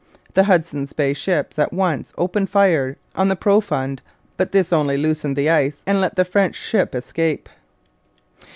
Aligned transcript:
The 0.33 0.45
Hudson's 0.45 0.93
Bay 0.93 1.13
ships 1.13 1.59
at 1.59 1.71
once 1.71 2.11
opened 2.17 2.49
fire 2.49 2.97
on 3.13 3.27
the 3.27 3.35
Profond, 3.35 4.01
but 4.35 4.51
this 4.51 4.73
only 4.73 4.97
loosened 4.97 5.35
the 5.35 5.51
ice 5.51 5.83
and 5.85 6.01
let 6.01 6.15
the 6.15 6.25
French 6.25 6.55
ship 6.55 6.95
escape. 6.95 7.47